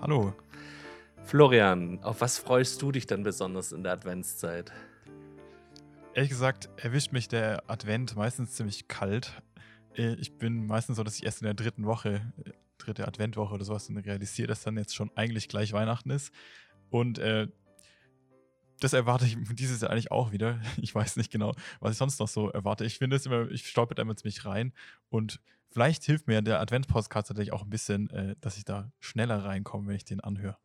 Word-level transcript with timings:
Hallo. 0.00 0.32
Florian, 1.24 2.02
auf 2.02 2.22
was 2.22 2.38
freust 2.38 2.80
du 2.80 2.90
dich 2.90 3.06
denn 3.06 3.22
besonders 3.22 3.70
in 3.70 3.82
der 3.82 3.92
Adventszeit? 3.92 4.72
Ehrlich 6.14 6.30
gesagt, 6.30 6.70
erwischt 6.76 7.12
mich 7.12 7.28
der 7.28 7.64
Advent 7.66 8.16
meistens 8.16 8.54
ziemlich 8.54 8.88
kalt. 8.88 9.42
Äh, 9.94 10.14
ich 10.14 10.38
bin 10.38 10.66
meistens 10.66 10.96
so, 10.96 11.04
dass 11.04 11.16
ich 11.16 11.24
erst 11.24 11.42
in 11.42 11.44
der 11.44 11.54
dritten 11.54 11.84
Woche, 11.84 12.32
äh, 12.44 12.52
dritte 12.78 13.06
Adventwoche 13.06 13.52
oder 13.52 13.64
sowas, 13.64 13.90
realisiere, 13.94 14.48
dass 14.48 14.62
dann 14.62 14.78
jetzt 14.78 14.94
schon 14.94 15.10
eigentlich 15.16 15.48
gleich 15.48 15.74
Weihnachten 15.74 16.08
ist. 16.08 16.32
Und 16.88 17.18
äh, 17.18 17.48
das 18.80 18.94
erwarte 18.94 19.26
ich 19.26 19.36
dieses 19.52 19.82
Jahr 19.82 19.90
eigentlich 19.90 20.10
auch 20.10 20.32
wieder. 20.32 20.60
Ich 20.80 20.94
weiß 20.94 21.16
nicht 21.16 21.30
genau, 21.30 21.54
was 21.80 21.92
ich 21.92 21.98
sonst 21.98 22.18
noch 22.20 22.28
so 22.28 22.48
erwarte. 22.48 22.86
Ich 22.86 22.96
finde 22.96 23.16
es 23.16 23.26
immer, 23.26 23.50
ich 23.50 23.66
stolper 23.66 23.94
da 23.94 24.02
immer 24.02 24.16
ziemlich 24.16 24.46
rein 24.46 24.72
und 25.10 25.40
vielleicht 25.70 26.04
hilft 26.04 26.26
mir 26.26 26.42
der 26.42 26.60
Advent-Podcast 26.60 27.28
tatsächlich 27.28 27.52
auch 27.52 27.62
ein 27.62 27.70
bisschen, 27.70 28.10
äh, 28.10 28.36
dass 28.40 28.56
ich 28.56 28.64
da 28.64 28.90
schneller 29.00 29.44
reinkomme, 29.44 29.88
wenn 29.88 29.96
ich 29.96 30.04
den 30.04 30.20
anhöre. 30.20 30.56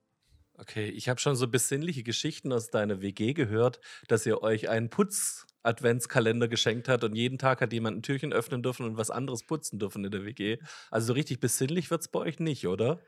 Okay, 0.58 0.88
ich 0.88 1.10
habe 1.10 1.20
schon 1.20 1.36
so 1.36 1.50
besinnliche 1.50 2.04
Geschichten 2.04 2.54
aus 2.54 2.70
deiner 2.70 3.02
WG 3.02 3.34
gehört, 3.34 3.82
dass 4.08 4.26
ihr 4.26 4.42
euch 4.42 4.70
einen 4.70 4.90
Putz-Adventskalender 4.90 6.48
geschenkt 6.48 6.88
habt 6.88 7.04
und 7.04 7.14
jeden 7.14 7.38
Tag 7.38 7.60
hat 7.60 7.74
jemand 7.74 7.98
ein 7.98 8.04
Türchen 8.04 8.32
öffnen 8.32 8.64
dürfen 8.64 8.86
und 8.86 8.96
was 8.98 9.10
anderes 9.12 9.46
putzen 9.46 9.80
dürfen 9.80 10.06
in 10.06 10.12
der 10.12 10.24
WG. 10.24 10.58
Also 10.92 11.08
so 11.08 11.14
richtig 11.14 11.42
besinnlich 11.42 11.92
wird 11.92 12.02
es 12.02 12.08
bei 12.08 12.20
euch 12.20 12.40
nicht, 12.40 12.68
oder? 12.68 13.02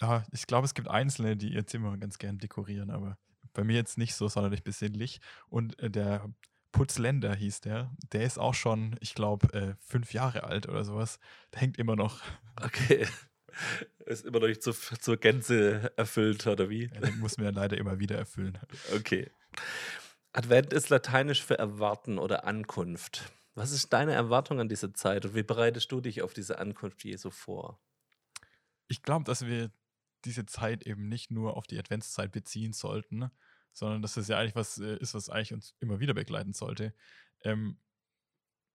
Ja, 0.00 0.24
ich 0.32 0.46
glaube, 0.46 0.64
es 0.64 0.74
gibt 0.74 0.88
Einzelne, 0.88 1.36
die 1.36 1.52
ihr 1.52 1.66
Zimmer 1.66 1.96
ganz 1.96 2.18
gern 2.18 2.38
dekorieren, 2.38 2.90
aber 2.90 3.18
bei 3.52 3.62
mir 3.62 3.76
jetzt 3.76 3.96
nicht 3.96 4.14
so 4.14 4.26
sonderlich 4.28 4.64
besinnlich. 4.64 5.20
Und 5.48 5.78
äh, 5.78 5.90
der 5.90 6.28
Putzländer 6.72 7.34
hieß 7.34 7.62
der, 7.62 7.90
der 8.12 8.22
ist 8.22 8.38
auch 8.38 8.54
schon, 8.54 8.96
ich 9.00 9.14
glaube, 9.14 9.52
äh, 9.52 9.74
fünf 9.80 10.12
Jahre 10.12 10.44
alt 10.44 10.68
oder 10.68 10.84
sowas. 10.84 11.18
Der 11.52 11.60
hängt 11.62 11.78
immer 11.78 11.96
noch. 11.96 12.20
Okay. 12.62 13.06
Ist 14.06 14.24
immer 14.24 14.40
noch 14.40 14.46
nicht 14.46 14.62
zur, 14.62 14.74
zur 14.74 15.16
Gänze 15.16 15.92
erfüllt, 15.96 16.46
oder 16.46 16.70
wie? 16.70 16.90
Ja, 16.94 17.00
den 17.00 17.18
muss 17.18 17.38
man 17.38 17.46
ja 17.46 17.52
leider 17.52 17.76
immer 17.76 17.98
wieder 17.98 18.16
erfüllen. 18.16 18.58
Okay. 18.94 19.30
Advent 20.32 20.72
ist 20.72 20.90
lateinisch 20.90 21.42
für 21.42 21.58
Erwarten 21.58 22.18
oder 22.18 22.44
Ankunft. 22.44 23.32
Was 23.54 23.72
ist 23.72 23.92
deine 23.92 24.12
Erwartung 24.12 24.60
an 24.60 24.68
diese 24.68 24.92
Zeit 24.92 25.24
und 25.24 25.34
wie 25.34 25.42
bereitest 25.42 25.90
du 25.90 26.00
dich 26.00 26.22
auf 26.22 26.32
diese 26.32 26.58
Ankunft 26.58 27.02
Jesu 27.02 27.30
vor? 27.30 27.80
Ich 28.86 29.02
glaube, 29.02 29.24
dass 29.24 29.44
wir 29.46 29.72
diese 30.24 30.46
Zeit 30.46 30.84
eben 30.84 31.08
nicht 31.08 31.30
nur 31.30 31.56
auf 31.56 31.66
die 31.66 31.78
Adventszeit 31.78 32.30
beziehen 32.30 32.72
sollten, 32.72 33.30
sondern 33.72 34.02
dass 34.02 34.16
es 34.16 34.28
ja 34.28 34.38
eigentlich 34.38 34.56
was 34.56 34.78
äh, 34.78 34.96
ist, 34.98 35.14
was 35.14 35.28
eigentlich 35.28 35.52
uns 35.52 35.74
immer 35.80 36.00
wieder 36.00 36.14
begleiten 36.14 36.52
sollte. 36.52 36.94
Ähm, 37.42 37.78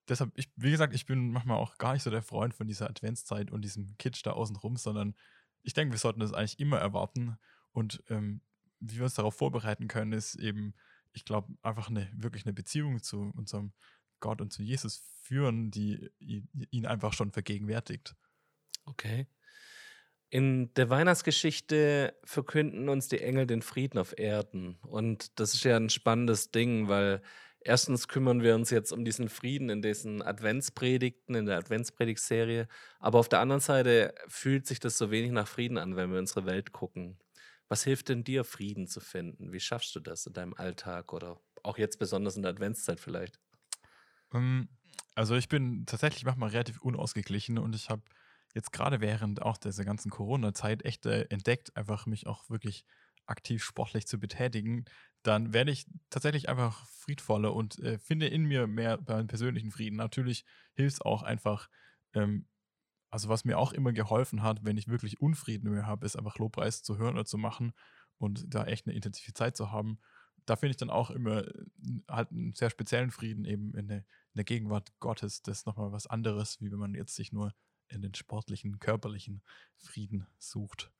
deshalb, 0.07 0.31
ich, 0.35 0.51
wie 0.55 0.71
gesagt, 0.71 0.93
ich 0.93 1.05
bin 1.05 1.31
manchmal 1.31 1.57
auch 1.57 1.77
gar 1.77 1.93
nicht 1.93 2.03
so 2.03 2.09
der 2.09 2.21
Freund 2.21 2.53
von 2.53 2.67
dieser 2.67 2.89
Adventszeit 2.89 3.51
und 3.51 3.61
diesem 3.63 3.97
Kitsch 3.97 4.25
da 4.25 4.31
außenrum, 4.31 4.77
sondern 4.77 5.15
ich 5.61 5.73
denke, 5.73 5.93
wir 5.93 5.99
sollten 5.99 6.19
das 6.19 6.33
eigentlich 6.33 6.59
immer 6.59 6.77
erwarten. 6.77 7.37
Und 7.71 8.03
ähm, 8.09 8.41
wie 8.79 8.97
wir 8.97 9.03
uns 9.03 9.15
darauf 9.15 9.35
vorbereiten 9.35 9.87
können, 9.87 10.11
ist 10.11 10.35
eben, 10.35 10.73
ich 11.13 11.25
glaube, 11.25 11.55
einfach 11.61 11.89
eine 11.89 12.11
wirklich 12.15 12.45
eine 12.45 12.53
Beziehung 12.53 13.01
zu 13.01 13.31
unserem 13.35 13.73
Gott 14.19 14.41
und 14.41 14.51
zu 14.51 14.61
Jesus 14.61 15.03
führen, 15.21 15.71
die 15.71 16.11
ihn 16.19 16.85
einfach 16.85 17.13
schon 17.13 17.31
vergegenwärtigt. 17.31 18.15
Okay. 18.85 19.27
In 20.33 20.73
der 20.73 20.89
Weihnachtsgeschichte 20.89 22.15
verkünden 22.23 22.89
uns 22.89 23.07
die 23.07 23.21
Engel 23.21 23.45
den 23.45 23.61
Frieden 23.61 23.99
auf 23.99 24.17
Erden. 24.17 24.79
Und 24.81 25.39
das 25.39 25.53
ist 25.53 25.63
ja 25.63 25.75
ein 25.75 25.91
spannendes 25.91 26.49
Ding, 26.49 26.87
weil 26.87 27.21
erstens 27.59 28.07
kümmern 28.07 28.41
wir 28.41 28.55
uns 28.55 28.71
jetzt 28.71 28.91
um 28.91 29.05
diesen 29.05 29.29
Frieden 29.29 29.69
in 29.69 29.83
diesen 29.83 30.23
Adventspredigten, 30.23 31.35
in 31.35 31.45
der 31.45 31.59
Adventspredigtserie. 31.59 32.67
Aber 32.99 33.19
auf 33.19 33.29
der 33.29 33.41
anderen 33.41 33.59
Seite 33.61 34.15
fühlt 34.27 34.65
sich 34.65 34.79
das 34.79 34.97
so 34.97 35.11
wenig 35.11 35.29
nach 35.29 35.47
Frieden 35.47 35.77
an, 35.77 35.95
wenn 35.97 36.11
wir 36.11 36.17
unsere 36.17 36.47
Welt 36.47 36.71
gucken. 36.71 37.19
Was 37.67 37.83
hilft 37.83 38.09
denn 38.09 38.23
dir, 38.23 38.43
Frieden 38.43 38.87
zu 38.87 39.01
finden? 39.01 39.53
Wie 39.53 39.59
schaffst 39.59 39.95
du 39.95 39.99
das 39.99 40.25
in 40.25 40.33
deinem 40.33 40.55
Alltag 40.55 41.13
oder 41.13 41.39
auch 41.61 41.77
jetzt 41.77 41.99
besonders 41.99 42.37
in 42.37 42.41
der 42.41 42.53
Adventszeit 42.53 42.99
vielleicht? 42.99 43.39
Ähm, 44.33 44.67
also 45.13 45.35
ich 45.35 45.47
bin 45.47 45.85
tatsächlich 45.85 46.25
manchmal 46.25 46.49
relativ 46.49 46.81
unausgeglichen 46.81 47.59
und 47.59 47.75
ich 47.75 47.91
habe 47.91 48.01
jetzt 48.53 48.71
gerade 48.71 49.01
während 49.01 49.41
auch 49.41 49.57
dieser 49.57 49.85
ganzen 49.85 50.11
Corona-Zeit 50.11 50.85
echt 50.85 51.05
äh, 51.05 51.23
entdeckt, 51.29 51.75
einfach 51.75 52.05
mich 52.05 52.27
auch 52.27 52.49
wirklich 52.49 52.85
aktiv 53.25 53.63
sportlich 53.63 54.07
zu 54.07 54.19
betätigen, 54.19 54.85
dann 55.23 55.53
werde 55.53 55.71
ich 55.71 55.85
tatsächlich 56.09 56.49
einfach 56.49 56.85
friedvoller 56.87 57.53
und 57.53 57.79
äh, 57.79 57.97
finde 57.97 58.27
in 58.27 58.43
mir 58.43 58.67
mehr 58.67 58.97
beim 58.97 59.27
persönlichen 59.27 59.71
Frieden. 59.71 59.95
Natürlich 59.95 60.45
hilft 60.73 60.95
es 60.95 61.01
auch 61.01 61.23
einfach, 61.23 61.69
ähm, 62.13 62.47
also 63.09 63.29
was 63.29 63.45
mir 63.45 63.57
auch 63.57 63.71
immer 63.71 63.93
geholfen 63.93 64.43
hat, 64.43 64.65
wenn 64.65 64.77
ich 64.77 64.87
wirklich 64.87 65.21
Unfrieden 65.21 65.71
mehr 65.71 65.87
habe, 65.87 66.05
ist 66.05 66.17
einfach 66.17 66.37
Lobpreis 66.37 66.83
zu 66.83 66.97
hören 66.97 67.15
oder 67.15 67.25
zu 67.25 67.37
machen 67.37 67.73
und 68.17 68.53
da 68.53 68.65
echt 68.65 68.85
eine 68.85 68.95
intensive 68.95 69.33
Zeit 69.33 69.55
zu 69.55 69.71
haben. 69.71 69.99
Da 70.45 70.57
finde 70.57 70.71
ich 70.71 70.77
dann 70.77 70.89
auch 70.89 71.09
immer 71.09 71.47
äh, 71.47 71.65
halt 72.09 72.31
einen 72.31 72.53
sehr 72.53 72.69
speziellen 72.69 73.11
Frieden 73.11 73.45
eben 73.45 73.73
in 73.75 73.87
der, 73.87 73.99
in 73.99 74.35
der 74.35 74.43
Gegenwart 74.43 74.91
Gottes. 74.99 75.41
Das 75.41 75.59
ist 75.59 75.65
nochmal 75.65 75.93
was 75.93 76.07
anderes, 76.07 76.59
wie 76.59 76.69
wenn 76.71 76.79
man 76.79 76.95
jetzt 76.95 77.15
sich 77.15 77.31
nur 77.31 77.53
in 77.93 78.01
den 78.01 78.13
sportlichen, 78.13 78.79
körperlichen 78.79 79.41
Frieden 79.77 80.27
sucht. 80.39 80.91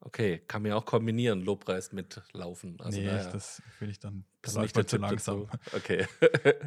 Okay, 0.00 0.42
kann 0.46 0.62
man 0.62 0.70
ja 0.70 0.76
auch 0.76 0.84
kombinieren, 0.84 1.40
Lobpreis 1.40 1.92
mit 1.92 2.20
Laufen. 2.32 2.78
Also 2.80 2.98
nee, 2.98 3.06
naja, 3.06 3.30
das 3.30 3.62
finde 3.78 3.92
ich 3.92 4.00
dann 4.00 4.24
das 4.42 4.52
ist 4.52 4.58
nicht 4.60 4.76
der 4.76 4.86
zu 4.86 4.98
langsam. 4.98 5.48
Dazu. 5.50 5.76
Okay. 5.76 6.06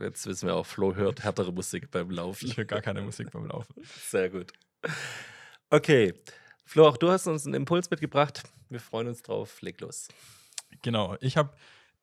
Jetzt 0.00 0.26
wissen 0.26 0.46
wir 0.46 0.56
auch, 0.56 0.66
Flo 0.66 0.94
hört 0.94 1.22
härtere 1.22 1.52
Musik 1.52 1.90
beim 1.90 2.10
Laufen. 2.10 2.46
Ich 2.46 2.56
höre 2.56 2.64
gar 2.64 2.80
keine 2.80 3.02
Musik 3.02 3.30
beim 3.30 3.46
Laufen. 3.46 3.74
Sehr 3.84 4.30
gut. 4.30 4.52
Okay. 5.70 6.14
Flo, 6.64 6.88
auch 6.88 6.96
du 6.96 7.10
hast 7.10 7.26
uns 7.28 7.46
einen 7.46 7.54
Impuls 7.54 7.90
mitgebracht. 7.90 8.42
Wir 8.68 8.80
freuen 8.80 9.06
uns 9.06 9.22
drauf. 9.22 9.62
Leg 9.62 9.80
los. 9.80 10.08
Genau. 10.82 11.16
Ich 11.20 11.36
habe 11.36 11.56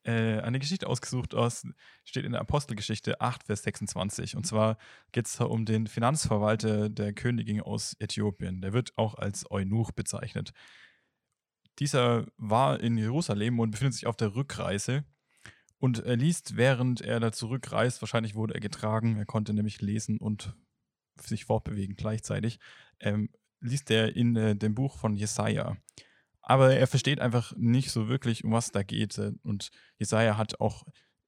äh, 0.04 0.40
eine 0.40 0.60
Geschichte 0.60 0.88
ausgesucht 0.88 1.34
aus, 1.34 1.66
steht 2.04 2.26
in 2.26 2.34
der 2.34 2.42
Apostelgeschichte 2.42 3.22
8, 3.22 3.44
Vers 3.44 3.64
26. 3.64 4.36
Und 4.36 4.46
zwar 4.46 4.78
geht 5.12 5.28
es 5.28 5.40
um 5.40 5.66
den 5.66 5.88
Finanzverwalter 5.88 6.90
der 6.90 7.14
Königin 7.14 7.62
aus 7.62 7.96
Äthiopien. 8.00 8.62
Der 8.62 8.74
wird 8.74 8.98
auch 8.98 9.16
als 9.16 9.50
Eunuch 9.50 9.92
bezeichnet. 9.92 10.54
Dieser 11.80 12.26
war 12.38 12.80
in 12.80 12.98
Jerusalem 12.98 13.60
und 13.60 13.72
befindet 13.72 13.96
sich 13.96 14.06
auf 14.06 14.16
der 14.16 14.36
Rückreise. 14.36 15.06
Und 15.80 16.00
er 16.00 16.16
liest, 16.16 16.56
während 16.56 17.02
er 17.02 17.20
da 17.20 17.32
zurückreist, 17.32 18.02
wahrscheinlich 18.02 18.36
wurde 18.36 18.54
er 18.54 18.62
getragen, 18.62 19.18
er 19.18 19.26
konnte 19.26 19.54
nämlich 19.54 19.82
lesen 19.82 20.18
und 20.18 20.56
sich 21.20 21.46
fortbewegen 21.46 21.96
gleichzeitig, 21.96 22.60
ähm, 23.00 23.30
liest 23.60 23.92
er 23.92 24.16
in 24.16 24.36
äh, 24.36 24.56
dem 24.56 24.76
Buch 24.76 24.98
von 24.98 25.16
Jesaja. 25.16 25.78
Aber 26.44 26.76
er 26.76 26.88
versteht 26.88 27.20
einfach 27.20 27.54
nicht 27.56 27.90
so 27.90 28.08
wirklich, 28.08 28.44
um 28.44 28.52
was 28.52 28.72
da 28.72 28.84
geht. 28.84 29.18
Und 29.44 29.72
Jesaja 29.98 30.38
hat 30.38 30.60
auch 30.60 30.84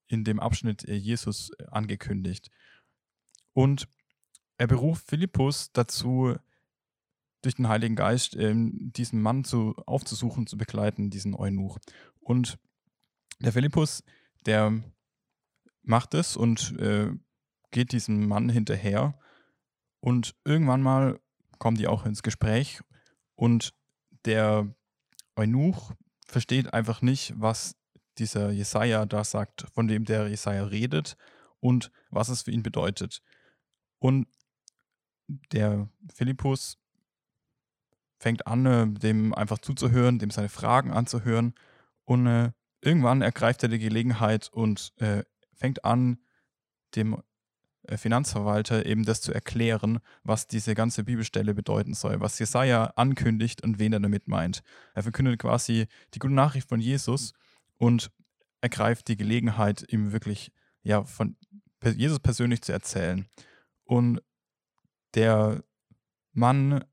in 0.08 0.24
dem 0.24 0.40
Abschnitt 0.40 0.88
äh, 0.88 0.94
Jesus 0.94 1.50
äh, 1.58 1.66
angekündigt. 1.72 2.52
Und 3.54 3.88
er 4.58 4.68
beruft 4.68 5.08
Philippus 5.08 5.72
dazu, 5.72 6.36
durch 7.42 7.56
den 7.56 7.68
Heiligen 7.68 7.96
Geist 7.96 8.36
ähm, 8.36 8.92
diesen 8.96 9.22
Mann 9.22 9.44
zu, 9.44 9.76
aufzusuchen, 9.86 10.48
zu 10.48 10.58
begleiten, 10.58 11.12
diesen 11.12 11.36
Eunuch. 11.36 11.78
Und 12.20 12.58
der 13.40 13.54
Philippus, 13.54 14.04
der 14.46 14.84
macht 15.84 16.16
es 16.16 16.36
und 16.36 16.78
äh, 16.80 17.12
geht 17.72 17.92
diesem 17.92 18.28
Mann 18.28 18.50
hinterher. 18.50 19.20
Und 20.00 20.36
irgendwann 20.44 20.82
mal 20.82 21.20
kommen 21.60 21.78
die 21.78 21.88
auch 21.88 22.06
ins 22.06 22.24
Gespräch 22.24 22.82
und 23.36 23.74
der 24.26 24.74
Eunuch 25.36 25.94
versteht 26.28 26.74
einfach 26.74 27.02
nicht, 27.02 27.34
was 27.38 27.76
dieser 28.18 28.52
Jesaja 28.52 29.06
da 29.06 29.24
sagt, 29.24 29.68
von 29.74 29.88
dem 29.88 30.06
der 30.06 30.28
Jesaja 30.28 30.64
redet 30.66 31.18
und 31.60 31.92
was 32.10 32.30
es 32.30 32.44
für 32.44 32.52
ihn 32.52 32.64
bedeutet. 32.64 33.22
Und 34.00 34.28
der 35.52 35.90
Philippus 36.14 36.78
fängt 38.20 38.48
an, 38.48 38.66
äh, 38.66 38.88
dem 38.88 39.34
einfach 39.34 39.60
zuzuhören, 39.60 40.20
dem 40.20 40.30
seine 40.30 40.50
Fragen 40.50 40.92
anzuhören 40.92 41.54
und 42.06 42.28
äh, 42.28 42.52
irgendwann 42.82 43.22
ergreift 43.22 43.64
er 43.64 43.70
die 43.70 43.80
Gelegenheit 43.80 44.50
und 44.50 44.94
äh, 44.98 45.24
fängt 45.54 45.84
an, 45.84 46.20
dem 46.96 47.22
Finanzverwalter 47.96 48.86
eben 48.86 49.06
das 49.06 49.22
zu 49.22 49.34
erklären, 49.34 50.00
was 50.24 50.48
diese 50.48 50.76
ganze 50.76 51.04
Bibelstelle 51.04 51.54
bedeuten 51.54 51.94
soll, 51.94 52.20
was 52.20 52.40
Jesaja 52.40 52.94
ankündigt 52.96 53.64
und 53.64 53.80
wen 53.80 53.94
er 53.94 54.00
damit 54.00 54.28
meint. 54.28 54.64
Er 54.94 55.04
verkündet 55.04 55.40
quasi 55.40 55.88
die 56.14 56.20
gute 56.20 56.34
Nachricht 56.34 56.68
von 56.70 56.80
Jesus 56.80 57.34
und 57.78 58.12
ergreift 58.62 59.08
die 59.08 59.18
Gelegenheit, 59.18 59.86
ihm 59.92 60.12
wirklich 60.12 60.52
ja 60.84 61.04
von 61.04 61.36
Jesus 61.84 62.20
persönlich 62.20 62.62
zu 62.62 62.72
erzählen. 62.72 63.28
Und 63.84 64.22
der 65.14 65.64
Mann 66.34 66.84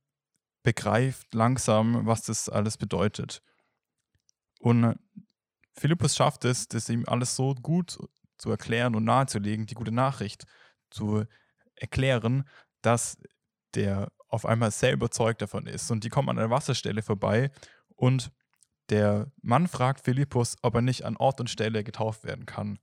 begreift 0.63 1.35
langsam, 1.35 2.07
was 2.07 2.23
das 2.23 2.49
alles 2.49 2.77
bedeutet. 2.77 3.43
Und 4.61 4.97
Philippus 5.75 6.15
schafft 6.15 6.45
es, 6.45 6.69
das 6.69 6.89
ihm 6.89 7.05
alles 7.07 7.35
so 7.35 7.55
gut 7.55 7.99
zu 8.39 8.51
erklären 8.51 8.95
und 8.95 9.05
nahezulegen, 9.05 9.67
die 9.67 9.75
gute 9.75 9.93
Nachricht 9.93 10.45
zu 10.93 11.25
erklären, 11.75 12.45
dass 12.83 13.19
der 13.75 14.13
auf 14.29 14.47
einmal 14.47 14.71
sehr 14.71 14.93
überzeugt 14.93 15.43
davon 15.43 15.67
ist. 15.67 15.91
Und 15.91 16.05
die 16.05 16.09
kommen 16.09 16.29
an 16.29 16.39
einer 16.39 16.51
Wasserstelle 16.51 17.03
vorbei 17.03 17.51
und 17.97 18.33
der 18.89 19.31
Mann 19.41 19.69
fragt 19.69 20.05
Philippus, 20.05 20.57
ob 20.63 20.75
er 20.75 20.83
nicht 20.83 21.05
an 21.05 21.17
Ort 21.17 21.41
und 21.41 21.51
Stelle 21.51 21.85
getauft 21.85 22.25
werden 22.25 22.47
kann. 22.47 22.79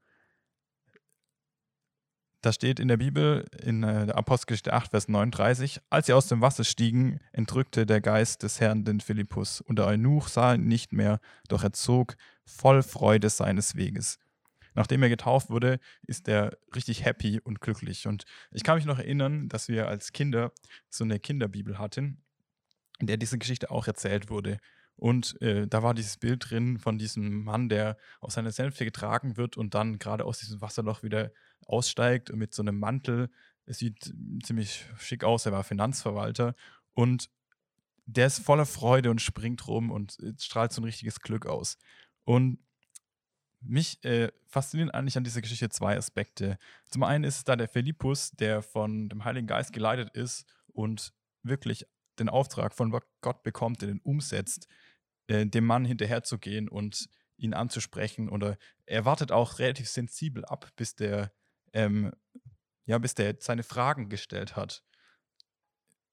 Da 2.41 2.53
steht 2.53 2.79
in 2.79 2.87
der 2.87 2.97
Bibel, 2.97 3.45
in 3.61 3.83
äh, 3.83 4.05
der 4.05 4.17
Apostelgeschichte 4.17 4.71
8, 4.71 4.91
Vers 4.91 5.09
39, 5.09 5.81
als 5.89 6.05
sie 6.05 6.13
aus 6.13 6.27
dem 6.27 6.39
Wasser 6.39 6.63
stiegen, 6.63 7.19
entrückte 7.33 7.85
der 7.85 7.99
Geist 7.99 8.43
des 8.43 8.61
Herrn 8.61 8.85
den 8.85 9.01
Philippus, 9.01 9.59
und 9.59 9.77
der 9.77 9.87
Eunuch 9.87 10.29
sah 10.29 10.53
ihn 10.53 10.65
nicht 10.65 10.93
mehr, 10.93 11.19
doch 11.49 11.63
er 11.63 11.73
zog 11.73 12.15
voll 12.45 12.81
Freude 12.81 13.29
seines 13.29 13.75
Weges. 13.75 14.19
Nachdem 14.79 15.03
er 15.03 15.09
getauft 15.09 15.49
wurde, 15.49 15.77
ist 16.07 16.29
er 16.29 16.57
richtig 16.73 17.03
happy 17.03 17.41
und 17.43 17.59
glücklich. 17.59 18.07
Und 18.07 18.23
ich 18.49 18.63
kann 18.63 18.77
mich 18.77 18.85
noch 18.85 18.97
erinnern, 18.97 19.49
dass 19.49 19.67
wir 19.67 19.89
als 19.89 20.13
Kinder 20.13 20.53
so 20.89 21.03
eine 21.03 21.19
Kinderbibel 21.19 21.77
hatten, 21.77 22.23
in 22.99 23.07
der 23.07 23.17
diese 23.17 23.37
Geschichte 23.37 23.71
auch 23.71 23.87
erzählt 23.87 24.29
wurde. 24.29 24.57
Und 24.95 25.35
äh, 25.41 25.67
da 25.67 25.83
war 25.83 25.93
dieses 25.93 26.15
Bild 26.15 26.49
drin 26.49 26.79
von 26.79 26.97
diesem 26.97 27.43
Mann, 27.43 27.67
der 27.67 27.97
aus 28.21 28.35
seiner 28.35 28.51
Sänfte 28.51 28.85
getragen 28.85 29.35
wird 29.35 29.57
und 29.57 29.73
dann 29.73 29.99
gerade 29.99 30.23
aus 30.23 30.39
diesem 30.39 30.61
Wasserloch 30.61 31.03
wieder 31.03 31.33
aussteigt 31.65 32.33
mit 32.33 32.53
so 32.53 32.61
einem 32.61 32.79
Mantel. 32.79 33.29
Es 33.65 33.79
sieht 33.79 34.13
ziemlich 34.43 34.85
schick 34.97 35.25
aus, 35.25 35.45
er 35.45 35.51
war 35.51 35.65
Finanzverwalter 35.65 36.55
und 36.93 37.29
der 38.05 38.27
ist 38.27 38.39
voller 38.39 38.65
Freude 38.65 39.11
und 39.11 39.21
springt 39.21 39.67
rum 39.67 39.91
und 39.91 40.17
strahlt 40.37 40.71
so 40.71 40.79
ein 40.79 40.85
richtiges 40.85 41.19
Glück 41.19 41.47
aus. 41.47 41.77
Und 42.23 42.59
mich 43.61 44.03
äh, 44.05 44.31
faszinieren 44.47 44.91
eigentlich 44.91 45.17
an 45.17 45.23
dieser 45.23 45.41
Geschichte 45.41 45.69
zwei 45.69 45.97
Aspekte. 45.97 46.57
Zum 46.89 47.03
einen 47.03 47.23
ist 47.23 47.37
es 47.37 47.43
da 47.43 47.55
der 47.55 47.67
Philippus, 47.67 48.31
der 48.31 48.61
von 48.61 49.09
dem 49.09 49.25
Heiligen 49.25 49.47
Geist 49.47 49.73
geleitet 49.73 50.09
ist 50.15 50.45
und 50.67 51.13
wirklich 51.43 51.85
den 52.19 52.29
Auftrag 52.29 52.73
von 52.73 52.91
Gott 53.21 53.43
bekommt, 53.43 53.81
den 53.81 53.99
umsetzt 53.99 54.67
äh, 55.29 55.45
dem 55.45 55.65
Mann 55.65 55.85
hinterherzugehen 55.85 56.67
und 56.67 57.09
ihn 57.37 57.53
anzusprechen. 57.53 58.29
Oder 58.29 58.57
er 58.85 59.05
wartet 59.05 59.31
auch 59.31 59.59
relativ 59.59 59.87
sensibel 59.87 60.43
ab, 60.45 60.69
bis 60.75 60.95
der, 60.95 61.31
ähm, 61.73 62.11
ja, 62.85 62.97
bis 62.97 63.13
der 63.15 63.35
seine 63.39 63.63
Fragen 63.63 64.09
gestellt 64.09 64.55
hat. 64.55 64.83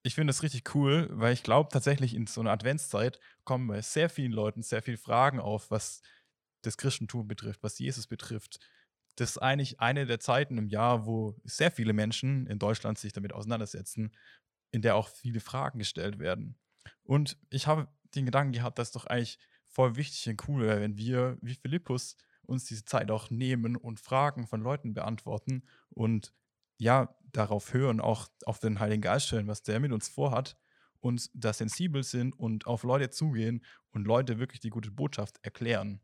Ich 0.03 0.15
finde 0.15 0.31
das 0.31 0.43
richtig 0.45 0.75
cool, 0.75 1.09
weil 1.11 1.33
ich 1.33 1.43
glaube 1.43 1.71
tatsächlich 1.73 2.15
in 2.15 2.29
so 2.29 2.41
einer 2.41 2.53
Adventszeit 2.53 3.19
kommen 3.45 3.67
bei 3.67 3.81
sehr 3.81 4.09
vielen 4.09 4.31
Leuten 4.31 4.63
sehr 4.63 4.83
viele 4.83 4.99
Fragen 4.99 5.41
auf, 5.41 5.71
was 5.71 6.01
das 6.67 6.77
Christentum 6.77 7.29
betrifft, 7.29 7.63
was 7.63 7.79
Jesus 7.79 8.07
betrifft. 8.07 8.59
Das 9.17 9.31
ist 9.31 9.39
eigentlich 9.39 9.81
eine 9.81 10.07
der 10.07 10.21
Zeiten 10.21 10.59
im 10.59 10.69
Jahr, 10.69 11.07
wo 11.07 11.37
sehr 11.45 11.71
viele 11.71 11.93
Menschen 11.93 12.47
in 12.47 12.59
Deutschland 12.59 12.99
sich 12.99 13.13
damit 13.13 13.33
auseinandersetzen, 13.33 14.13
in 14.73 14.83
der 14.83 14.97
auch 14.97 15.09
viele 15.09 15.41
Fragen 15.41 15.79
gestellt 15.79 16.19
werden. 16.19 16.59
Und 17.03 17.39
ich 17.51 17.67
habe 17.67 17.89
den 18.15 18.27
Gedanken 18.27 18.53
gehabt, 18.53 18.79
dass 18.79 18.93
doch 18.93 19.07
eigentlich 19.07 19.39
voll 19.69 19.97
wichtig 19.97 20.29
und 20.29 20.49
cool 20.49 20.63
wäre, 20.63 20.81
wenn 20.81 20.97
wir, 20.97 21.39
wie 21.41 21.55
Philippus, 21.55 22.17
uns 22.43 22.65
diese 22.65 22.85
Zeit 22.85 23.11
auch 23.11 23.31
nehmen 23.31 23.77
und 23.77 24.01
Fragen 24.01 24.47
von 24.47 24.61
Leuten 24.61 24.95
beantworten 24.95 25.65
und 25.89 26.33
ja, 26.79 27.17
darauf 27.33 27.73
hören, 27.73 28.01
auch 28.01 28.29
auf 28.45 28.59
den 28.61 28.79
Heiligen 28.81 29.03
Geist 29.03 29.33
hören, 29.33 29.49
was 29.49 29.63
der 29.63 29.81
mit 29.81 29.93
uns 29.93 30.09
vorhat 30.09 30.57
und 31.01 31.31
da 31.35 31.53
sensibel 31.53 32.03
sind 32.03 32.33
und 32.33 32.67
auf 32.67 32.83
Leute 32.83 33.11
zugehen 33.11 33.65
und 33.93 34.07
Leute 34.07 34.39
wirklich 34.39 34.61
die 34.61 34.71
gute 34.71 34.91
Botschaft 34.91 35.39
erklären. 35.43 36.01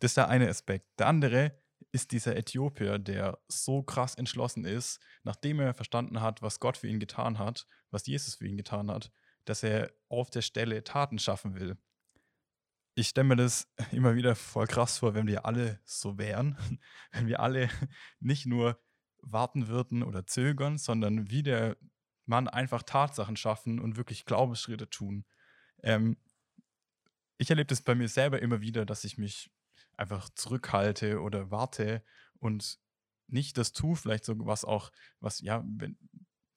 Das 0.00 0.10
ist 0.10 0.16
der 0.16 0.28
eine 0.28 0.48
Aspekt. 0.48 0.86
Der 0.98 1.06
andere 1.06 1.58
ist 1.92 2.12
dieser 2.12 2.36
Äthiopier, 2.36 2.98
der 2.98 3.38
so 3.48 3.82
krass 3.82 4.14
entschlossen 4.14 4.64
ist, 4.64 5.00
nachdem 5.22 5.60
er 5.60 5.74
verstanden 5.74 6.20
hat, 6.20 6.42
was 6.42 6.60
Gott 6.60 6.76
für 6.76 6.88
ihn 6.88 7.00
getan 7.00 7.38
hat, 7.38 7.66
was 7.90 8.06
Jesus 8.06 8.34
für 8.34 8.46
ihn 8.46 8.56
getan 8.56 8.90
hat, 8.90 9.10
dass 9.44 9.62
er 9.62 9.92
auf 10.08 10.30
der 10.30 10.42
Stelle 10.42 10.84
Taten 10.84 11.18
schaffen 11.18 11.54
will. 11.54 11.78
Ich 12.94 13.08
stelle 13.08 13.28
mir 13.28 13.36
das 13.36 13.72
immer 13.92 14.14
wieder 14.14 14.34
voll 14.34 14.66
krass 14.66 14.98
vor, 14.98 15.14
wenn 15.14 15.26
wir 15.26 15.46
alle 15.46 15.80
so 15.84 16.18
wären, 16.18 16.56
wenn 17.12 17.26
wir 17.26 17.40
alle 17.40 17.68
nicht 18.20 18.46
nur 18.46 18.78
warten 19.22 19.68
würden 19.68 20.02
oder 20.02 20.26
zögern, 20.26 20.78
sondern 20.78 21.30
wie 21.30 21.42
der 21.42 21.76
Mann 22.26 22.48
einfach 22.48 22.82
Tatsachen 22.82 23.36
schaffen 23.36 23.80
und 23.80 23.96
wirklich 23.96 24.24
Glaubensschritte 24.24 24.90
tun. 24.90 25.24
Ähm, 25.82 26.16
ich 27.38 27.50
erlebe 27.50 27.66
das 27.66 27.82
bei 27.82 27.94
mir 27.94 28.08
selber 28.08 28.40
immer 28.40 28.60
wieder, 28.60 28.84
dass 28.84 29.04
ich 29.04 29.18
mich 29.18 29.50
einfach 29.96 30.28
zurückhalte 30.30 31.20
oder 31.20 31.50
warte 31.50 32.02
und 32.38 32.78
nicht 33.28 33.58
das 33.58 33.72
tue, 33.72 33.96
vielleicht 33.96 34.24
so 34.24 34.34
was 34.46 34.64
auch, 34.64 34.92
was, 35.20 35.40
ja, 35.40 35.64
wenn, 35.66 35.98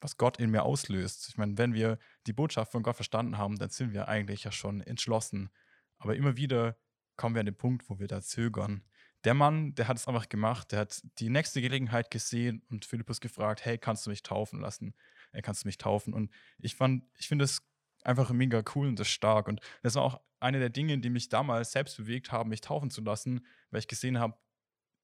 was 0.02 0.18
Gott 0.18 0.40
in 0.40 0.52
mir 0.52 0.64
auslöst. 0.64 1.28
Ich 1.30 1.38
meine, 1.38 1.58
wenn 1.58 1.74
wir 1.74 2.00
die 2.28 2.34
Botschaft 2.34 2.72
von 2.72 2.84
Gott 2.84 2.96
verstanden 2.96 3.38
haben, 3.38 3.58
dann 3.58 3.70
sind 3.70 3.94
wir 3.94 4.08
eigentlich 4.08 4.44
ja 4.44 4.52
schon 4.52 4.82
entschlossen. 4.82 5.50
Aber 5.98 6.16
immer 6.16 6.38
wieder 6.38 6.78
kommen 7.18 7.36
wir 7.36 7.42
an 7.42 7.48
den 7.48 7.58
Punkt, 7.58 7.90
wo 7.90 8.00
wir 8.00 8.08
da 8.08 8.22
zögern. 8.22 8.84
Der 9.26 9.34
Mann, 9.34 9.76
der 9.76 9.90
hat 9.90 9.98
es 9.98 10.08
einfach 10.08 10.30
gemacht, 10.30 10.72
der 10.72 10.80
hat 10.80 11.02
die 11.20 11.30
nächste 11.30 11.62
Gelegenheit 11.62 12.10
gesehen 12.10 12.64
und 12.70 12.86
Philippus 12.86 13.20
gefragt, 13.20 13.66
hey, 13.66 13.78
kannst 13.78 14.06
du 14.06 14.10
mich 14.10 14.24
taufen 14.24 14.62
lassen? 14.62 14.96
Er 15.34 15.42
kannst 15.42 15.64
du 15.64 15.68
mich 15.68 15.78
taufen? 15.78 16.14
Und 16.14 16.32
ich 16.60 16.76
fand, 16.76 17.04
ich 17.18 17.28
finde 17.28 17.44
es 17.44 17.62
einfach 18.04 18.32
mega 18.32 18.64
cool 18.76 18.88
und 18.88 18.98
das 18.98 19.10
stark. 19.10 19.50
Und 19.50 19.60
das 19.84 19.96
war 19.96 20.04
auch 20.04 20.22
eine 20.40 20.60
der 20.60 20.70
Dinge, 20.70 20.98
die 21.00 21.10
mich 21.10 21.30
damals 21.30 21.72
selbst 21.72 21.98
bewegt 21.98 22.32
haben, 22.32 22.50
mich 22.50 22.62
taufen 22.62 22.90
zu 22.90 23.02
lassen, 23.02 23.46
weil 23.72 23.80
ich 23.80 23.88
gesehen 23.88 24.20
habe, 24.20 24.38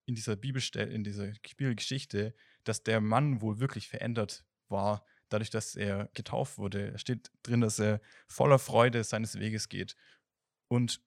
in 0.06 0.16
dieser 0.16 0.36
Bibelstelle, 0.36 0.92
in 0.92 1.04
dieser 1.04 1.32
Bibelgeschichte, 1.58 2.36
dass 2.64 2.84
der 2.84 3.02
Mann 3.02 3.42
wohl 3.42 3.60
wirklich 3.60 3.88
verändert 3.88 4.46
war, 4.68 5.04
dadurch, 5.30 5.50
dass 5.50 5.76
er 5.76 6.10
getauft 6.14 6.58
wurde. 6.58 6.92
Er 6.92 6.98
steht 7.00 7.32
drin, 7.44 7.62
dass 7.62 7.80
er 7.80 8.02
voller 8.28 8.60
Freude 8.60 9.04
seines 9.04 9.40
Weges 9.40 9.68
geht. 9.70 9.96
Und 10.68 11.02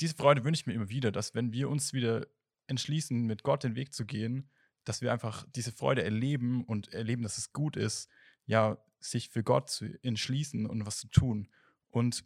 diese 0.00 0.14
Freude 0.14 0.44
wünsche 0.44 0.60
ich 0.60 0.66
mir 0.66 0.74
immer 0.74 0.88
wieder, 0.88 1.12
dass 1.12 1.34
wenn 1.34 1.52
wir 1.52 1.68
uns 1.68 1.92
wieder 1.92 2.26
entschließen, 2.66 3.26
mit 3.26 3.42
Gott 3.42 3.64
den 3.64 3.76
Weg 3.76 3.92
zu 3.92 4.06
gehen, 4.06 4.50
dass 4.84 5.02
wir 5.02 5.12
einfach 5.12 5.46
diese 5.54 5.72
Freude 5.72 6.02
erleben 6.02 6.64
und 6.64 6.92
erleben, 6.94 7.22
dass 7.22 7.36
es 7.36 7.52
gut 7.52 7.76
ist, 7.76 8.08
ja, 8.46 8.78
sich 9.00 9.28
für 9.28 9.42
Gott 9.42 9.68
zu 9.68 9.86
entschließen 10.02 10.66
und 10.66 10.86
was 10.86 10.98
zu 10.98 11.08
tun. 11.08 11.48
Und 11.90 12.24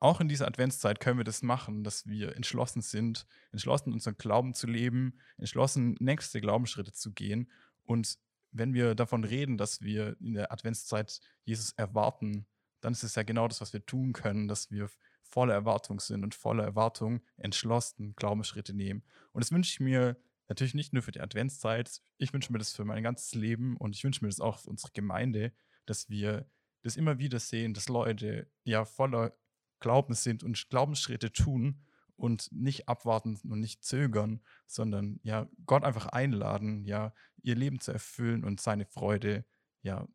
auch 0.00 0.20
in 0.20 0.28
dieser 0.28 0.48
Adventszeit 0.48 0.98
können 0.98 1.18
wir 1.18 1.24
das 1.24 1.42
machen, 1.42 1.84
dass 1.84 2.06
wir 2.06 2.34
entschlossen 2.34 2.82
sind, 2.82 3.26
entschlossen 3.52 3.92
unseren 3.92 4.16
Glauben 4.16 4.54
zu 4.54 4.66
leben, 4.66 5.18
entschlossen 5.36 5.96
nächste 6.00 6.40
Glaubensschritte 6.40 6.92
zu 6.92 7.12
gehen 7.12 7.50
und 7.84 8.18
wenn 8.52 8.74
wir 8.74 8.94
davon 8.94 9.24
reden, 9.24 9.58
dass 9.58 9.80
wir 9.80 10.16
in 10.20 10.34
der 10.34 10.52
Adventszeit 10.52 11.20
Jesus 11.44 11.72
erwarten, 11.72 12.46
dann 12.80 12.92
ist 12.92 13.02
es 13.02 13.14
ja 13.14 13.22
genau 13.22 13.46
das, 13.46 13.60
was 13.60 13.72
wir 13.72 13.84
tun 13.84 14.12
können, 14.12 14.48
dass 14.48 14.70
wir 14.70 14.88
voller 15.22 15.54
Erwartung 15.54 16.00
sind 16.00 16.24
und 16.24 16.34
voller 16.34 16.64
Erwartung 16.64 17.20
entschlossen 17.36 18.14
Glaubensschritte 18.16 18.74
nehmen. 18.74 19.04
Und 19.32 19.44
das 19.44 19.52
wünsche 19.52 19.70
ich 19.70 19.80
mir 19.80 20.16
natürlich 20.48 20.74
nicht 20.74 20.92
nur 20.92 21.02
für 21.02 21.12
die 21.12 21.20
Adventszeit, 21.20 22.00
ich 22.18 22.32
wünsche 22.32 22.52
mir 22.52 22.58
das 22.58 22.72
für 22.72 22.84
mein 22.84 23.04
ganzes 23.04 23.34
Leben 23.34 23.76
und 23.76 23.94
ich 23.94 24.02
wünsche 24.02 24.24
mir 24.24 24.28
das 24.28 24.40
auch 24.40 24.58
für 24.58 24.70
unsere 24.70 24.92
Gemeinde, 24.92 25.52
dass 25.86 26.08
wir 26.08 26.50
das 26.82 26.96
immer 26.96 27.18
wieder 27.18 27.38
sehen, 27.38 27.74
dass 27.74 27.88
Leute 27.88 28.50
ja 28.64 28.84
voller 28.84 29.36
Glauben 29.80 30.14
sind 30.14 30.42
und 30.42 30.68
Glaubensschritte 30.70 31.32
tun 31.32 31.82
und 32.16 32.52
nicht 32.52 32.88
abwarten 32.88 33.38
und 33.48 33.60
nicht 33.60 33.82
zögern, 33.82 34.40
sondern 34.66 35.20
ja, 35.22 35.48
Gott 35.66 35.84
einfach 35.84 36.06
einladen, 36.06 36.84
ja, 36.84 37.14
ihr 37.42 37.54
Leben 37.56 37.80
zu 37.80 37.92
erfüllen 37.92 38.44
und 38.44 38.60
seine 38.60 38.84
Freude 38.84 39.44
ja 39.82 40.06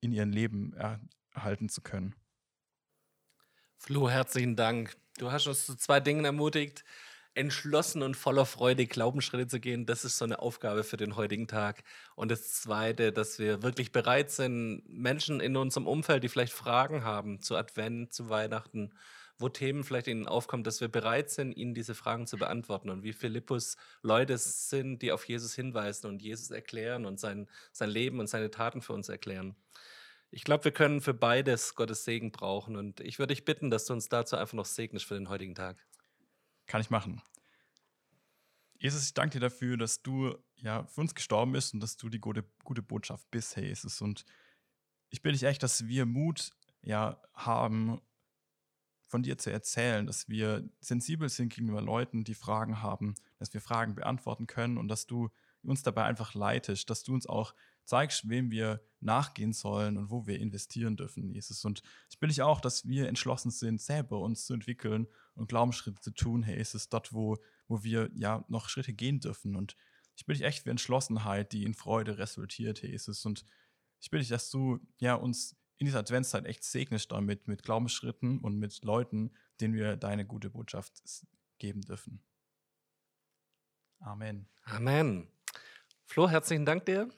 in 0.00 0.12
ihrem 0.12 0.30
Leben 0.30 0.74
erhalten 1.32 1.68
zu 1.68 1.80
können. 1.80 2.14
Flo, 3.76 4.10
herzlichen 4.10 4.56
Dank. 4.56 4.96
Du 5.18 5.30
hast 5.30 5.46
uns 5.46 5.66
zu 5.66 5.76
zwei 5.76 6.00
Dingen 6.00 6.24
ermutigt, 6.24 6.84
entschlossen 7.36 8.02
und 8.02 8.16
voller 8.16 8.46
Freude 8.46 8.86
Glaubensschritte 8.86 9.46
zu 9.46 9.60
gehen. 9.60 9.86
Das 9.86 10.04
ist 10.04 10.16
so 10.16 10.24
eine 10.24 10.38
Aufgabe 10.38 10.84
für 10.84 10.96
den 10.96 11.16
heutigen 11.16 11.46
Tag. 11.46 11.82
Und 12.14 12.30
das 12.30 12.52
Zweite, 12.54 13.12
dass 13.12 13.38
wir 13.38 13.62
wirklich 13.62 13.92
bereit 13.92 14.30
sind, 14.30 14.82
Menschen 14.88 15.40
in 15.40 15.56
unserem 15.56 15.86
Umfeld, 15.86 16.24
die 16.24 16.28
vielleicht 16.28 16.52
Fragen 16.52 17.04
haben 17.04 17.40
zu 17.40 17.56
Advent, 17.56 18.12
zu 18.12 18.30
Weihnachten, 18.30 18.92
wo 19.38 19.48
Themen 19.50 19.84
vielleicht 19.84 20.06
ihnen 20.06 20.26
aufkommen, 20.26 20.64
dass 20.64 20.80
wir 20.80 20.88
bereit 20.88 21.30
sind, 21.30 21.52
ihnen 21.52 21.74
diese 21.74 21.94
Fragen 21.94 22.26
zu 22.26 22.38
beantworten 22.38 22.88
und 22.88 23.02
wie 23.02 23.12
Philippus 23.12 23.76
Leute 24.02 24.38
sind, 24.38 25.02
die 25.02 25.12
auf 25.12 25.28
Jesus 25.28 25.54
hinweisen 25.54 26.06
und 26.06 26.22
Jesus 26.22 26.50
erklären 26.50 27.04
und 27.04 27.20
sein, 27.20 27.48
sein 27.72 27.90
Leben 27.90 28.18
und 28.18 28.28
seine 28.28 28.50
Taten 28.50 28.80
für 28.80 28.94
uns 28.94 29.08
erklären. 29.10 29.54
Ich 30.30 30.44
glaube, 30.44 30.64
wir 30.64 30.72
können 30.72 31.00
für 31.00 31.14
beides 31.14 31.74
Gottes 31.74 32.04
Segen 32.04 32.32
brauchen 32.32 32.76
und 32.76 33.00
ich 33.00 33.18
würde 33.18 33.34
dich 33.34 33.44
bitten, 33.44 33.70
dass 33.70 33.84
du 33.84 33.92
uns 33.92 34.08
dazu 34.08 34.36
einfach 34.36 34.54
noch 34.54 34.66
segnest 34.66 35.04
für 35.04 35.14
den 35.14 35.28
heutigen 35.28 35.54
Tag. 35.54 35.76
Kann 36.66 36.80
ich 36.80 36.90
machen. 36.90 37.22
Jesus, 38.78 39.04
ich 39.04 39.14
danke 39.14 39.38
dir 39.38 39.48
dafür, 39.48 39.76
dass 39.76 40.02
du 40.02 40.36
ja 40.56 40.84
für 40.86 41.00
uns 41.00 41.14
gestorben 41.14 41.52
bist 41.52 41.74
und 41.74 41.80
dass 41.80 41.96
du 41.96 42.08
die 42.08 42.20
gute, 42.20 42.44
gute 42.64 42.82
Botschaft 42.82 43.30
bist, 43.30 43.56
Herr 43.56 43.64
Jesus. 43.64 44.00
Und 44.00 44.24
ich 45.10 45.22
bitte 45.22 45.34
dich 45.34 45.44
echt, 45.44 45.62
dass 45.62 45.86
wir 45.86 46.06
Mut 46.06 46.50
ja 46.82 47.20
haben, 47.34 48.00
von 49.08 49.22
dir 49.22 49.38
zu 49.38 49.50
erzählen, 49.50 50.06
dass 50.06 50.28
wir 50.28 50.68
sensibel 50.80 51.28
sind 51.28 51.54
gegenüber 51.54 51.80
Leuten, 51.80 52.24
die 52.24 52.34
Fragen 52.34 52.82
haben, 52.82 53.14
dass 53.38 53.54
wir 53.54 53.60
Fragen 53.60 53.94
beantworten 53.94 54.46
können 54.46 54.78
und 54.78 54.88
dass 54.88 55.06
du 55.06 55.30
uns 55.62 55.82
dabei 55.82 56.04
einfach 56.04 56.34
leitest, 56.34 56.90
dass 56.90 57.02
du 57.02 57.14
uns 57.14 57.26
auch 57.26 57.54
zeigst, 57.86 58.28
wem 58.28 58.50
wir 58.50 58.82
nachgehen 59.00 59.52
sollen 59.52 59.96
und 59.96 60.10
wo 60.10 60.26
wir 60.26 60.38
investieren 60.38 60.96
dürfen, 60.96 61.30
Jesus. 61.30 61.64
Und 61.64 61.82
ich 62.10 62.18
bitte 62.18 62.32
dich 62.32 62.42
auch, 62.42 62.60
dass 62.60 62.86
wir 62.86 63.08
entschlossen 63.08 63.50
sind, 63.50 63.80
selber 63.80 64.20
uns 64.20 64.46
zu 64.46 64.54
entwickeln 64.54 65.06
und 65.34 65.48
Glaubensschritte 65.48 66.00
zu 66.00 66.10
tun, 66.10 66.42
Herr 66.42 66.56
Jesus, 66.56 66.88
dort, 66.88 67.12
wo, 67.12 67.36
wo 67.68 67.82
wir 67.82 68.10
ja 68.14 68.44
noch 68.48 68.68
Schritte 68.68 68.92
gehen 68.92 69.20
dürfen. 69.20 69.56
Und 69.56 69.76
ich 70.16 70.26
bitte 70.26 70.38
dich 70.38 70.46
echt 70.46 70.64
für 70.64 70.70
Entschlossenheit, 70.70 71.52
die 71.52 71.64
in 71.64 71.74
Freude 71.74 72.18
resultiert, 72.18 72.82
Herr 72.82 72.90
Jesus. 72.90 73.24
Und 73.24 73.44
ich 74.00 74.10
bitte 74.10 74.22
dich, 74.22 74.30
dass 74.30 74.50
du 74.50 74.80
ja 74.98 75.14
uns 75.14 75.56
in 75.78 75.86
dieser 75.86 76.00
Adventszeit 76.00 76.46
echt 76.46 76.64
segnest 76.64 77.12
damit, 77.12 77.48
mit 77.48 77.62
Glaubensschritten 77.62 78.40
und 78.40 78.58
mit 78.58 78.82
Leuten, 78.82 79.32
denen 79.60 79.74
wir 79.74 79.96
deine 79.96 80.24
gute 80.26 80.50
Botschaft 80.50 81.02
geben 81.58 81.82
dürfen. 81.82 82.22
Amen. 84.00 84.48
Amen. 84.64 85.28
Flo, 86.06 86.28
herzlichen 86.28 86.64
Dank 86.64 86.86
dir. 86.86 87.10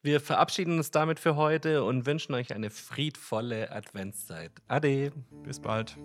Wir 0.00 0.20
verabschieden 0.20 0.76
uns 0.76 0.92
damit 0.92 1.18
für 1.18 1.34
heute 1.34 1.82
und 1.82 2.06
wünschen 2.06 2.32
euch 2.34 2.54
eine 2.54 2.70
friedvolle 2.70 3.72
Adventszeit. 3.72 4.52
Ade. 4.68 5.10
Bis 5.42 5.58
bald. 5.58 5.98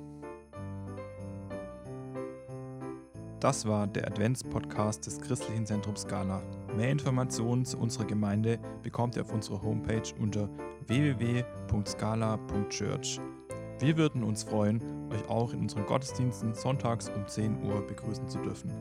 Das 3.39 3.67
war 3.67 3.85
der 3.85 4.07
Adventspodcast 4.07 5.05
des 5.05 5.21
Christlichen 5.21 5.67
Zentrums 5.67 6.01
Scala. 6.01 6.41
Mehr 6.75 6.89
Informationen 6.89 7.65
zu 7.65 7.77
unserer 7.77 8.05
Gemeinde 8.05 8.57
bekommt 8.81 9.15
ihr 9.15 9.21
auf 9.21 9.31
unserer 9.31 9.61
Homepage 9.61 10.11
unter 10.19 10.49
www.scala.church. 10.87 13.19
Wir 13.79 13.97
würden 13.97 14.23
uns 14.23 14.43
freuen, 14.43 14.81
euch 15.11 15.29
auch 15.29 15.53
in 15.53 15.59
unseren 15.59 15.85
Gottesdiensten 15.85 16.55
sonntags 16.55 17.09
um 17.09 17.27
10 17.27 17.63
Uhr 17.63 17.85
begrüßen 17.85 18.27
zu 18.27 18.39
dürfen. 18.39 18.71